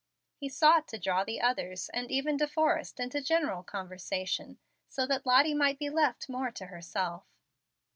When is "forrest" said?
2.47-2.99